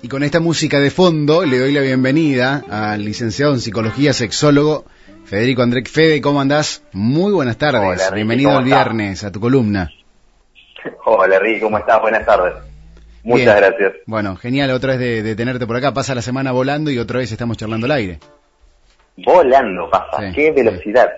[0.00, 4.84] Y con esta música de fondo le doy la bienvenida al licenciado en psicología, sexólogo
[5.28, 6.22] Federico André Fede.
[6.22, 6.82] ¿Cómo andás?
[6.92, 8.10] Muy buenas tardes.
[8.14, 9.90] Bienvenido el viernes a tu columna.
[11.04, 12.00] Hola Ricky, ¿cómo estás?
[12.00, 12.54] Buenas tardes.
[13.24, 13.92] Muchas gracias.
[14.06, 15.92] Bueno, genial otra vez de, tenerte por acá.
[15.92, 18.20] Pasa la semana volando y otra vez estamos charlando al aire.
[19.18, 21.10] Volando pasa, qué velocidad.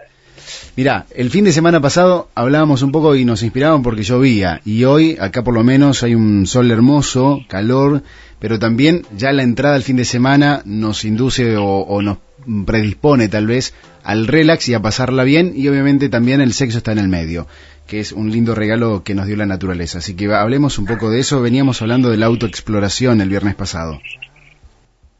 [0.76, 4.84] Mirá, el fin de semana pasado hablábamos un poco y nos inspiraban porque llovía y
[4.84, 8.02] hoy acá por lo menos hay un sol hermoso, calor,
[8.38, 12.18] pero también ya la entrada al fin de semana nos induce o, nos
[12.66, 16.92] predispone tal vez al relax y a pasarla bien y obviamente también el sexo está
[16.92, 17.46] en el medio
[17.86, 19.98] que es un lindo regalo que nos dio la naturaleza.
[19.98, 21.42] Así que hablemos un poco de eso.
[21.42, 24.00] Veníamos hablando de la autoexploración el viernes pasado.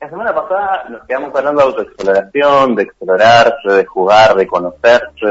[0.00, 5.26] La semana pasada nos quedamos hablando de autoexploración, de explorarse, de jugar, de conocerse,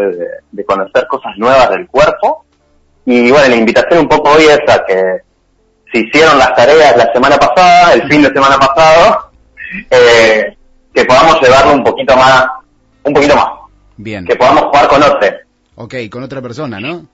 [0.52, 2.46] de, conocer cosas nuevas del cuerpo.
[3.04, 5.22] Y bueno, la invitación un poco hoy es a que
[5.92, 9.32] si hicieron las tareas la semana pasada, el fin de semana pasado,
[9.90, 10.56] eh,
[10.94, 12.46] que podamos llevarlo un poquito más,
[13.06, 13.48] un poquito más.
[13.98, 14.24] Bien.
[14.24, 15.30] Que podamos jugar con otro.
[15.78, 17.08] Ok, con otra persona, ¿no?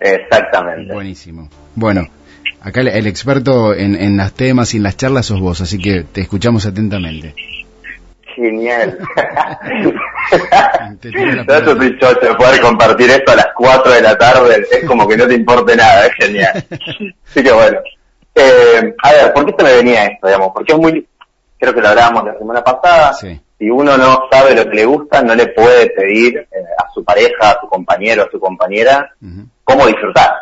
[0.00, 0.94] Exactamente.
[0.94, 1.50] Buenísimo.
[1.74, 2.06] Bueno,
[2.68, 6.02] Acá el, experto en, en los temas y en las charlas sos vos, así que
[6.02, 7.34] te escuchamos atentamente.
[8.36, 8.98] Genial.
[11.02, 15.16] Yo soy chocho, poder compartir esto a las 4 de la tarde es como que
[15.16, 16.64] no te importe nada, es genial.
[17.26, 17.78] Así que bueno.
[18.34, 20.50] Eh, a ver, ¿por qué se me venía esto, digamos?
[20.52, 21.08] Porque es muy,
[21.58, 25.22] creo que lo hablábamos la semana pasada, si uno no sabe lo que le gusta,
[25.22, 29.10] no le puede pedir eh, a su pareja, a su compañero, a su compañera,
[29.64, 30.32] cómo disfrutar.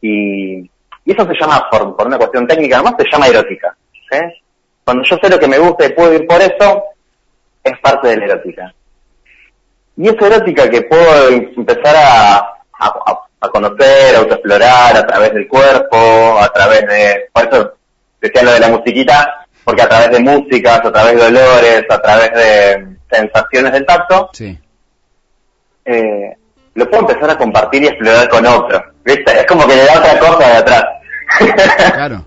[0.00, 0.70] Y
[1.04, 3.76] y eso se llama, por, por una cuestión técnica además, se llama erótica.
[4.84, 6.84] Cuando yo sé lo que me gusta y puedo ir por eso,
[7.62, 8.74] es parte de la erótica.
[9.96, 16.38] Y esa erótica que puedo empezar a, a, conocer, a autoexplorar a través del cuerpo,
[16.40, 17.74] a través de, por eso
[18.20, 22.02] decía lo de la musiquita, porque a través de músicas, a través de olores, a
[22.02, 24.58] través de sensaciones del tacto, sí.
[25.84, 26.36] eh,
[26.74, 28.84] lo puedo empezar a compartir y explorar con otro.
[29.04, 29.32] ¿Viste?
[29.32, 30.84] Es como que le da otra cosa de atrás.
[31.92, 32.24] Claro.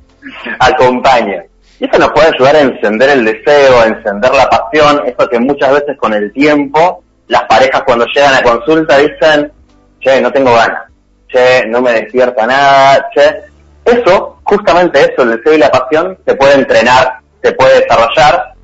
[0.58, 1.44] Acompaña.
[1.78, 5.38] Y eso nos puede ayudar a encender el deseo, a encender la pasión, eso que
[5.38, 9.52] muchas veces con el tiempo las parejas cuando llegan a consulta dicen,
[10.00, 10.84] che, no tengo ganas,
[11.28, 13.42] che, no me despierta nada, che.
[13.84, 18.54] Eso, justamente eso, el deseo y la pasión, se puede entrenar, se puede desarrollar,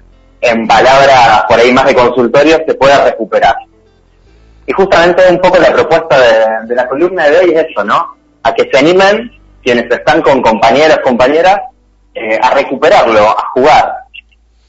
[0.40, 3.54] en palabras por ahí más de consultorio, se puede recuperar.
[4.66, 6.18] Y justamente un poco la propuesta
[6.66, 8.16] de, la columna de hoy es eso, ¿no?
[8.42, 9.30] A que se animen
[9.62, 11.60] quienes están con compañeros, compañeras,
[12.14, 13.94] eh, a recuperarlo, a jugar.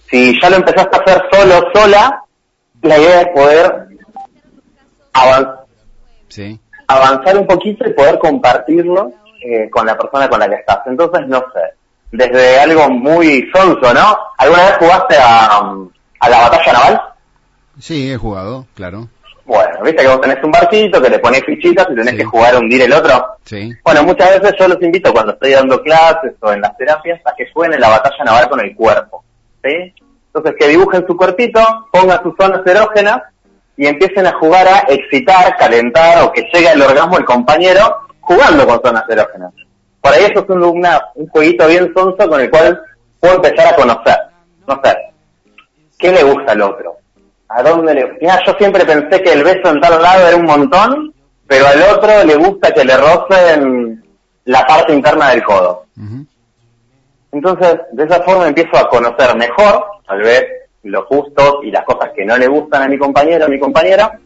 [0.10, 2.24] Si ya lo empezaste a hacer solo, sola,
[2.82, 3.88] la idea es poder
[6.88, 9.12] avanzar un poquito y poder compartirlo
[9.44, 10.80] eh, con la persona con la que estás.
[10.86, 11.74] Entonces, no sé,
[12.12, 14.18] desde algo muy sonso, ¿no?
[14.38, 15.76] ¿Alguna vez jugaste a,
[16.20, 17.02] a la batalla naval?
[17.80, 19.10] Sí, he jugado, claro.
[19.46, 22.56] Bueno, viste que vos tenés un barquito, que le pones fichitas y tenés que jugar
[22.56, 23.38] a hundir el otro.
[23.44, 23.74] Sí.
[23.84, 27.36] Bueno, muchas veces yo los invito cuando estoy dando clases o en las terapias a
[27.36, 29.24] que jueguen en la batalla naval con el cuerpo.
[29.64, 29.94] ¿Sí?
[30.28, 31.60] Entonces que dibujen su cuerpito,
[31.92, 33.22] pongan sus zonas erógenas
[33.76, 38.66] y empiecen a jugar a excitar, calentar o que llegue al orgasmo el compañero jugando
[38.66, 39.52] con zonas erógenas.
[40.00, 42.82] Por ahí eso es un, un jueguito bien sonso con el cual
[43.20, 44.18] puedo empezar a conocer.
[44.68, 44.96] No sé,
[45.98, 46.98] ¿qué le gusta al otro?
[47.56, 48.18] ¿A dónde le.?
[48.22, 51.14] yo siempre pensé que el beso en tal lado era un montón,
[51.48, 54.04] pero al otro le gusta que le rocen
[54.46, 55.86] la parte interna del codo.
[57.32, 60.46] Entonces, de esa forma empiezo a conocer mejor, tal vez,
[60.84, 64.20] los gustos y las cosas que no le gustan a mi compañero o mi compañera,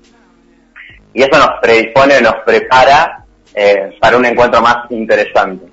[1.13, 5.65] y eso nos predispone, nos prepara eh, para un encuentro más interesante.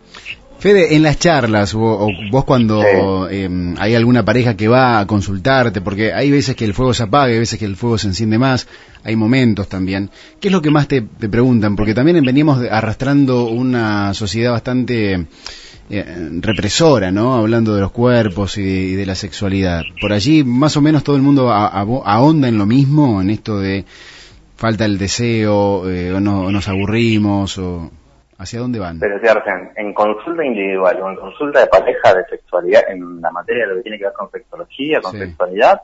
[0.65, 5.83] Fede, en las charlas, o, vos cuando em, hay alguna pareja que va a consultarte,
[5.83, 8.39] porque hay veces que el fuego se apaga, hay veces que el fuego se enciende
[8.39, 8.67] más,
[9.03, 10.09] hay momentos también.
[10.41, 11.77] ¿Qué es lo que más te, preguntan?
[11.77, 15.27] Porque también venimos arrastrando una sociedad bastante
[15.91, 17.35] eh, represora, ¿no?
[17.35, 19.83] Hablando de los cuerpos y de, la sexualidad.
[20.01, 23.85] Por allí, más o menos todo el mundo ahonda en lo mismo, en esto de
[24.57, 27.91] falta el deseo, eh, o, no, nos aburrimos, o...
[28.39, 28.99] ¿Hacia dónde van?
[28.99, 33.65] Pero en, en consulta individual o en consulta de pareja de sexualidad, en la materia
[33.65, 35.81] de lo que tiene que ver con sexología, con sexualidad,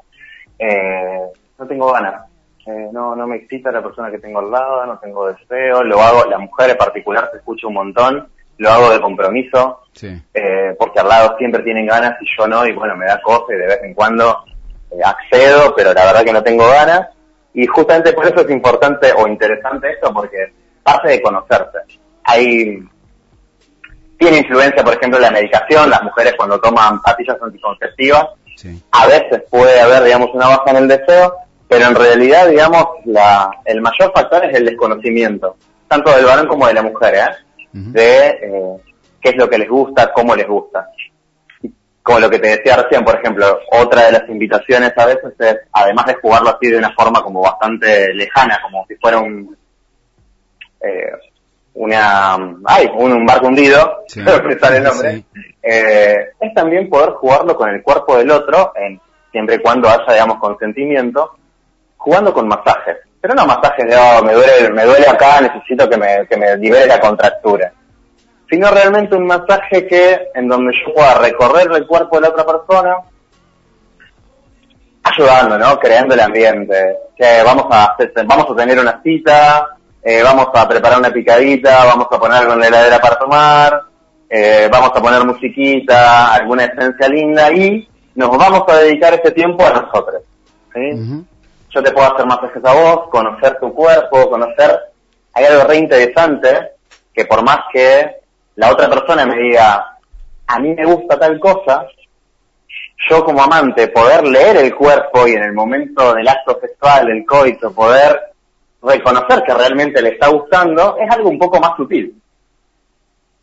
[0.58, 1.20] eh,
[1.58, 2.26] no tengo ganas.
[2.67, 6.00] Eh, no, no me excita la persona que tengo al lado, no tengo deseo, lo
[6.00, 11.00] hago, la mujer en particular se escucha un montón, lo hago de compromiso, eh, porque
[11.00, 13.67] al lado siempre tienen ganas y yo no, y bueno, me da cosa y de
[13.67, 14.44] vez en cuando
[15.05, 17.08] accedo, pero la verdad que no tengo ganas.
[17.55, 20.52] Y justamente por eso es importante o interesante esto, porque
[20.82, 22.83] parte de conocerse hay
[24.21, 28.27] tiene influencia, por ejemplo, la medicación, las mujeres cuando toman pastillas anticonceptivas,
[28.93, 31.35] a veces puede haber, digamos, una baja en el deseo,
[31.67, 35.57] pero en realidad, digamos, la, el mayor factor es el desconocimiento,
[35.89, 37.29] tanto del varón como de la mujer, ¿eh?
[37.73, 38.77] de eh,
[39.23, 40.87] qué es lo que les gusta, cómo les gusta.
[42.03, 45.57] Como lo que te decía recién, por ejemplo, otra de las invitaciones a veces es,
[45.73, 49.57] además de jugarlo así de una forma como bastante lejana, como si fuera un,
[50.83, 51.13] eh,
[51.75, 52.35] una,
[52.65, 54.23] ay, un, barco hundido, sí,
[54.61, 55.25] sale el nombre,
[55.63, 59.01] eh, es también poder jugarlo con el cuerpo del otro, en,
[59.31, 61.37] siempre y cuando haya, digamos, consentimiento,
[61.97, 62.97] jugando con masajes.
[63.21, 66.57] Pero no masajes de, oh, me duele, me duele acá, necesito que me, que me
[66.57, 67.73] libere la contractura.
[68.49, 72.47] Sino realmente un masaje que, en donde yo pueda recorrer el cuerpo de la otra
[72.47, 72.97] persona,
[75.03, 75.79] ayudando, ¿no?
[75.79, 76.97] Creando el ambiente.
[77.17, 82.06] Que vamos a, vamos a tener una cita, eh, vamos a preparar una picadita, vamos
[82.11, 83.82] a poner algo en la heladera para tomar,
[84.29, 89.64] eh, vamos a poner musiquita, alguna esencia linda y nos vamos a dedicar ese tiempo
[89.67, 90.23] a nosotros.
[90.75, 91.25] ¿sí?
[91.70, 94.79] Yo te puedo hacer masajes a vos, conocer tu cuerpo, conocer...
[95.32, 96.73] Hay algo re interesante
[97.14, 98.17] que por más que
[98.56, 99.97] la otra persona me diga,
[100.47, 101.87] a mí me gusta tal cosa,
[103.08, 107.25] yo como amante poder leer el cuerpo y en el momento del acto sexual, del
[107.25, 108.20] coito, poder
[108.82, 112.15] reconocer que realmente le está gustando es algo un poco más sutil.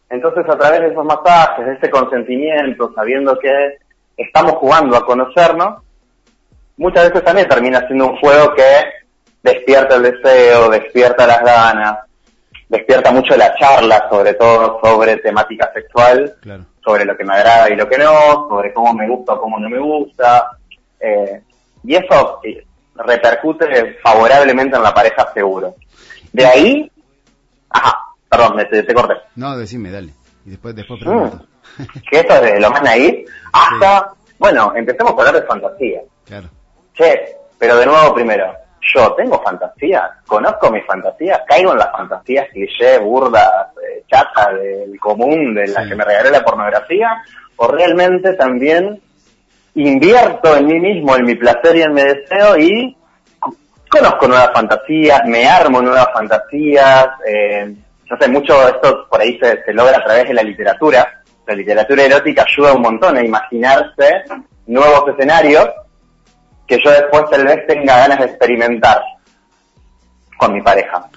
[0.09, 3.77] Entonces, a través de esos masajes, de ese consentimiento, sabiendo que
[4.15, 5.83] estamos jugando a conocernos,
[6.77, 8.63] muchas veces también termina siendo un juego que
[9.43, 11.99] despierta el deseo, despierta las ganas,
[12.69, 16.35] despierta mucho la charla, sobre todo sobre temática sexual,
[16.83, 19.59] sobre lo que me agrada y lo que no, sobre cómo me gusta o cómo
[19.59, 20.51] no me gusta.
[20.99, 21.41] Eh,
[21.83, 22.39] y eso
[22.97, 25.75] repercute favorablemente en la pareja seguro.
[26.31, 26.91] De ahí,
[27.69, 27.99] ajá,
[28.29, 29.15] perdón, me, te, corté.
[29.35, 30.13] No, decime, dale.
[30.45, 31.37] Y después, después pregunto.
[31.77, 31.99] Mm.
[32.09, 36.01] que esto es de lo más naíz hasta, bueno, empecemos a hablar de fantasía.
[36.25, 36.49] Claro.
[36.93, 38.53] Che, pero de nuevo primero,
[38.93, 44.99] yo tengo fantasía, conozco mis fantasías, caigo en las fantasías cliché, burdas, eh, chatas del
[44.99, 47.23] común, de las que me regalé la pornografía,
[47.57, 49.01] o realmente también
[49.85, 52.97] invierto en mí mismo, en mi placer y en mi deseo y
[53.89, 57.75] conozco nuevas fantasías, me armo nuevas fantasías, eh,
[58.09, 61.23] no sé, mucho de esto por ahí se, logra a través de la literatura.
[61.45, 64.23] La literatura erótica ayuda un montón a imaginarse
[64.65, 65.69] nuevos escenarios
[66.67, 69.01] que yo después tal vez tenga ganas de experimentar
[70.37, 71.09] con mi pareja.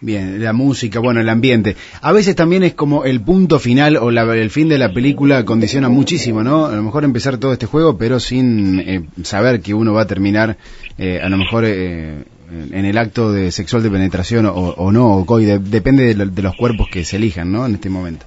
[0.00, 1.76] Bien, la música, bueno, el ambiente.
[2.02, 5.88] A veces también es como el punto final o el fin de la película condiciona
[5.88, 6.66] muchísimo, ¿no?
[6.66, 10.06] A lo mejor empezar todo este juego, pero sin eh, saber que uno va a
[10.06, 10.56] terminar,
[10.98, 15.38] eh, a lo mejor eh, en el acto de sexual de penetración o, no, o
[15.38, 17.64] depende de, los cuerpos que se elijan, ¿no?
[17.64, 18.26] En este momento.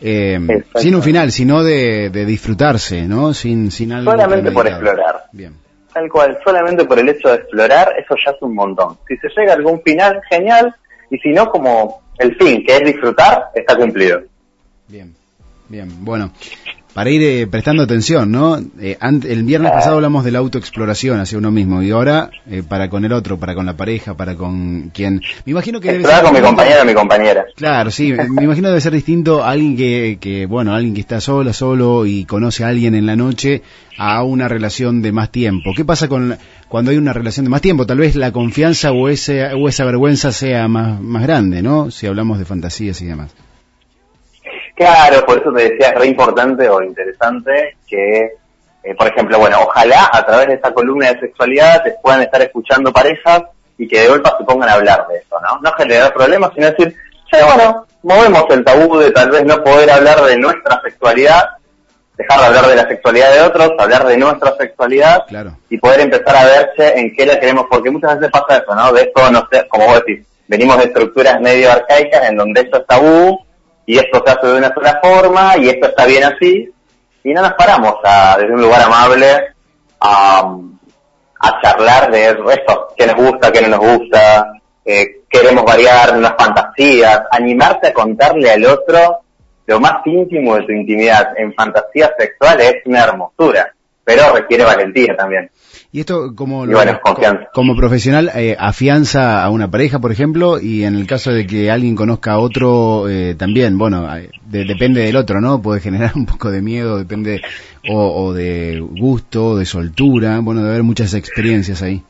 [0.00, 3.34] sin un final, sino de, disfrutarse, ¿no?
[3.34, 4.10] Sin, sin algo.
[4.10, 5.24] Solamente por explorar.
[5.32, 5.52] Bien.
[5.92, 8.96] Tal cual, solamente por el hecho de explorar, eso ya es un montón.
[9.06, 10.74] Si se llega a algún final, genial
[11.10, 14.22] y si no, como el fin, que es disfrutar, está cumplido.
[14.88, 15.14] Bien,
[15.68, 16.32] bien, bueno.
[16.94, 18.58] Para ir eh, prestando atención, ¿no?
[18.80, 22.90] Eh, el viernes pasado hablamos de la autoexploración hacia uno mismo y ahora eh, para
[22.90, 25.22] con el otro, para con la pareja, para con quien...
[25.44, 27.44] Me imagino que debe ser con mi compañero o mi compañera.
[27.54, 31.20] Claro, sí, me imagino debe ser distinto a alguien que, que, bueno, alguien que está
[31.20, 33.62] solo, solo y conoce a alguien en la noche
[33.96, 35.72] a una relación de más tiempo.
[35.76, 36.36] ¿Qué pasa con
[36.68, 37.86] cuando hay una relación de más tiempo?
[37.86, 41.90] Tal vez la confianza o, ese, o esa vergüenza sea más, más grande, ¿no?
[41.92, 43.30] Si hablamos de fantasías y demás.
[44.80, 48.32] Claro, por eso te decía, es re importante o interesante que,
[48.82, 52.40] eh, por ejemplo, bueno, ojalá a través de esta columna de sexualidad te puedan estar
[52.40, 53.42] escuchando parejas
[53.76, 55.60] y que de golpe se pongan a hablar de eso, ¿no?
[55.60, 56.96] No generar problemas, sino decir,
[57.30, 61.44] che, bueno, movemos el tabú de tal vez no poder hablar de nuestra sexualidad,
[62.16, 65.26] dejar de hablar de la sexualidad de otros, hablar de nuestra sexualidad
[65.68, 68.94] y poder empezar a verse en qué la queremos, porque muchas veces pasa eso, ¿no?
[68.94, 72.78] De esto, no sé, como vos decís, venimos de estructuras medio arcaicas en donde esto
[72.78, 73.44] es tabú,
[73.90, 76.72] y esto se hace de una sola forma y esto está bien así
[77.24, 79.26] y no nos paramos a, desde un lugar amable
[79.98, 80.56] a,
[81.40, 84.52] a charlar de esto, qué nos gusta, qué no nos gusta,
[84.84, 89.22] eh, queremos variar unas fantasías, animarte a contarle al otro
[89.66, 95.16] lo más íntimo de tu intimidad en fantasías sexuales es una hermosura, pero requiere valentía
[95.16, 95.50] también.
[95.92, 96.66] Y esto como,
[97.52, 101.68] como profesional eh, afianza a una pareja, por ejemplo, y en el caso de que
[101.68, 104.08] alguien conozca a otro eh, también, bueno,
[104.46, 105.60] depende del otro, ¿no?
[105.60, 107.42] Puede generar un poco de miedo, depende
[107.88, 112.04] o, de gusto, de soltura, bueno, de haber muchas experiencias ahí.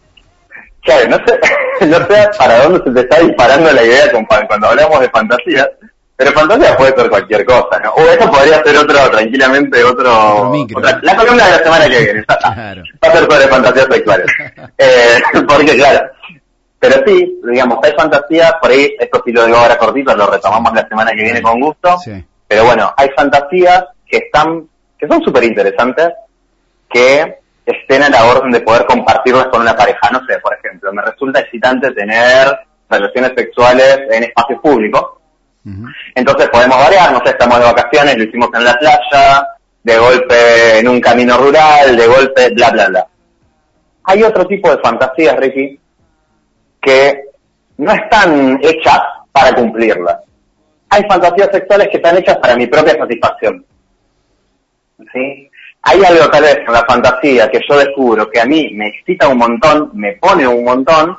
[0.82, 1.40] Claro, no sé,
[1.86, 4.12] no sé para dónde se te está disparando la idea
[4.46, 5.68] cuando hablamos de fantasías,
[6.20, 7.92] Pero fantasía puede ser cualquier cosa, ¿no?
[7.92, 10.50] O eso podría ser otro, tranquilamente, otro...
[10.76, 12.82] otra, la columna de la semana que viene, claro.
[13.02, 14.26] va a ser sobre fantasías sexuales.
[14.78, 16.10] eh, porque claro,
[16.78, 20.74] pero sí, digamos, hay fantasías, por ahí, esto sí lo digo ahora cortito, lo retomamos
[20.74, 21.96] la semana que viene con gusto,
[22.46, 26.10] pero bueno, hay fantasías que están, que son súper interesantes,
[26.90, 30.10] que estén a la orden de poder compartirlas con una pareja.
[30.12, 32.46] No sé, por ejemplo, me resulta excitante tener
[32.90, 35.19] relaciones sexuales en espacios públicos,
[36.14, 39.46] entonces podemos variar, no sé, estamos de vacaciones, lo hicimos en la playa,
[39.82, 43.06] de golpe en un camino rural, de golpe, bla, bla, bla.
[44.04, 45.78] Hay otro tipo de fantasías, Ricky,
[46.80, 47.24] que
[47.76, 49.00] no están hechas
[49.32, 50.18] para cumplirlas.
[50.88, 53.64] Hay fantasías sexuales que están hechas para mi propia satisfacción.
[55.12, 55.50] ¿Sí?
[55.82, 59.28] Hay algo tal vez en la fantasía que yo descubro que a mí me excita
[59.28, 61.16] un montón, me pone un montón,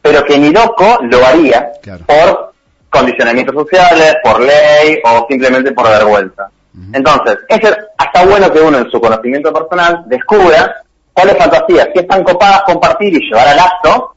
[0.00, 1.72] pero que ni loco lo haría
[2.06, 2.54] por
[2.90, 6.48] condicionamientos sociales, por ley o simplemente por vergüenza.
[6.92, 7.60] Entonces, es
[7.96, 13.14] hasta bueno que uno en su conocimiento personal descubra cuáles fantasías que están copadas compartir
[13.14, 14.14] y llevar al acto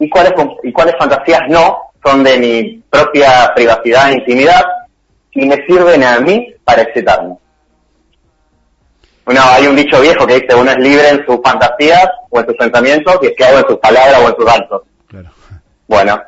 [0.00, 0.32] y cuáles,
[0.64, 4.62] y cuáles fantasías no son de mi propia privacidad e intimidad
[5.30, 7.36] y me sirven a mí para excitarme.
[9.24, 12.46] Bueno, hay un dicho viejo que dice uno es libre en sus fantasías o en
[12.46, 14.82] sus pensamientos y esclavo en sus palabras o en sus actos.
[15.86, 16.20] Bueno,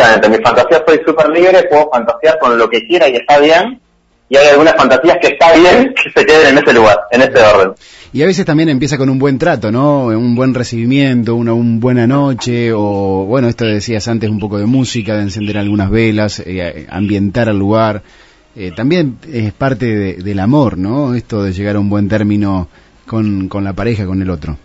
[0.00, 3.38] justamente, en mis fantasías soy súper libre, puedo fantasear con lo que quiera y está
[3.38, 3.80] bien,
[4.28, 7.38] y hay algunas fantasías que está bien que se queden en ese lugar, en ese
[7.38, 7.72] orden.
[8.12, 10.06] Y a veces también empieza con un buen trato, ¿no?
[10.06, 14.66] Un buen recibimiento, una un buena noche, o bueno, esto decías antes, un poco de
[14.66, 18.02] música, de encender algunas velas, eh, ambientar al lugar.
[18.56, 21.14] Eh, también es parte del amor, ¿no?
[21.14, 22.66] Esto de llegar a un buen término
[23.06, 24.56] con, con la pareja, con el otro.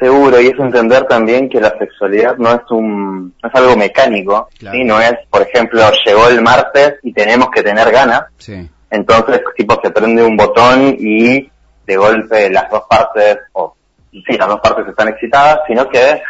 [0.00, 4.48] Seguro, y es entender también que la sexualidad no es un no es algo mecánico,
[4.58, 4.84] ¿sí?
[4.84, 8.68] no es, por ejemplo, llegó el martes y tenemos que tener ganas, sí.
[8.90, 11.48] entonces tipo se prende un botón y
[11.86, 13.76] de golpe las dos partes, o
[14.10, 16.20] sí, las dos partes están excitadas, sino que,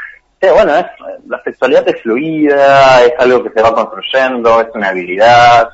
[0.52, 0.87] bueno, es,
[1.26, 5.71] la sexualidad es fluida, es algo que se va construyendo, es una habilidad,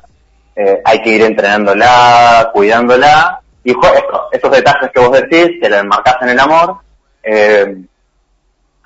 [0.55, 5.79] eh, hay que ir entrenándola, cuidándola, y esto, estos detalles que vos decís, que la
[5.79, 6.77] enmarcás en el amor,
[7.23, 7.75] eh,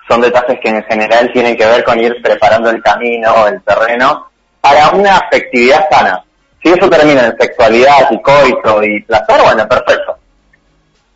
[0.08, 4.28] son detalles que en general tienen que ver con ir preparando el camino, el terreno,
[4.62, 6.24] para una afectividad sana.
[6.64, 10.18] Si eso termina en sexualidad y coito y placer, bueno, perfecto.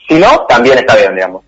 [0.07, 1.43] Si no, también está bien, digamos.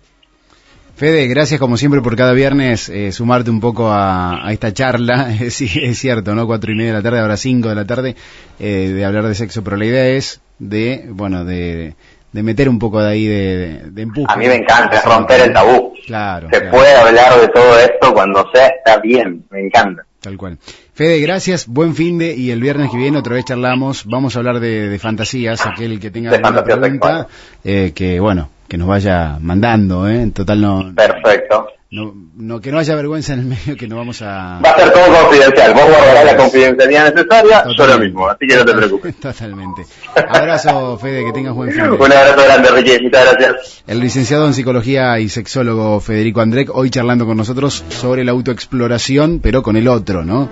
[0.94, 5.34] Fede, gracias como siempre por cada viernes eh, sumarte un poco a, esta charla.
[5.50, 6.46] sí, es cierto, ¿no?
[6.46, 8.14] Cuatro y media de la tarde, ahora cinco de la tarde,
[8.60, 11.96] eh, de hablar de sexo, pero la idea es de, bueno, de,
[12.32, 14.26] de meter un poco de ahí de, de, empuje.
[14.28, 15.92] A mí me encanta, es romper el tabú.
[16.06, 16.48] Claro.
[16.50, 20.04] Se puede hablar de todo esto cuando sea, está bien, me encanta.
[20.20, 20.58] Tal cual.
[20.94, 24.38] Fede, gracias, buen fin de y el viernes que viene otra vez charlamos, vamos a
[24.38, 27.26] hablar de, de fantasías, aquel que tenga alguna pregunta,
[27.64, 30.22] eh, que bueno, que nos vaya mandando, ¿eh?
[30.22, 30.94] En total no...
[30.94, 31.66] Perfecto.
[31.92, 34.60] No, no, que no haya vergüenza en el medio, que no vamos a...
[34.64, 38.56] Va a ser todo confidencial, vos guardarás la confidencialidad necesaria, yo lo mismo, así que
[38.56, 39.16] no te preocupes.
[39.20, 39.82] Totalmente.
[40.30, 41.82] Abrazo, Fede, que tengas buen fin.
[41.82, 43.82] Un abrazo grande, Ricky, muchas gracias.
[43.86, 49.40] El licenciado en Psicología y sexólogo Federico Andrek, hoy charlando con nosotros sobre la autoexploración,
[49.42, 50.48] pero con el otro, ¿no?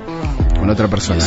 [0.58, 1.24] Con otra persona.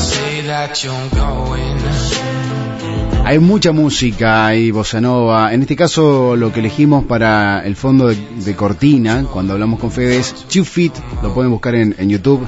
[3.26, 5.54] Hay mucha música, hay bossa nova.
[5.54, 10.18] En este caso, lo que elegimos para el fondo de, cortina, cuando hablamos con Fede,
[10.18, 10.92] es Two Feet.
[11.22, 12.46] Lo pueden buscar en, YouTube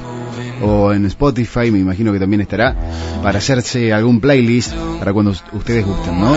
[0.62, 2.76] o en Spotify, me imagino que también estará,
[3.22, 6.36] para hacerse algún playlist para cuando ustedes gusten, ¿no?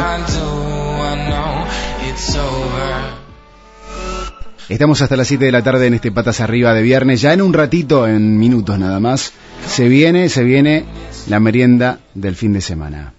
[4.69, 7.21] Estamos hasta las 7 de la tarde en este Patas Arriba de viernes.
[7.21, 9.33] Ya en un ratito, en minutos nada más,
[9.67, 10.85] se viene, se viene
[11.27, 13.13] la merienda del fin de semana.